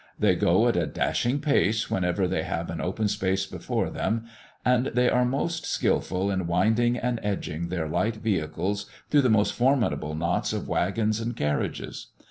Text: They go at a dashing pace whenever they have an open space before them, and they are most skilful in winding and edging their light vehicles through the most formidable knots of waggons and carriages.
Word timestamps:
They 0.17 0.33
go 0.35 0.67
at 0.67 0.75
a 0.75 0.87
dashing 0.87 1.41
pace 1.41 1.91
whenever 1.91 2.27
they 2.27 2.41
have 2.41 2.71
an 2.71 2.81
open 2.81 3.07
space 3.07 3.45
before 3.45 3.91
them, 3.91 4.25
and 4.65 4.87
they 4.87 5.07
are 5.11 5.23
most 5.25 5.67
skilful 5.67 6.31
in 6.31 6.47
winding 6.47 6.97
and 6.97 7.19
edging 7.21 7.67
their 7.69 7.87
light 7.87 8.15
vehicles 8.15 8.87
through 9.11 9.21
the 9.21 9.29
most 9.29 9.51
formidable 9.53 10.15
knots 10.15 10.53
of 10.53 10.67
waggons 10.67 11.19
and 11.19 11.37
carriages. 11.37 12.07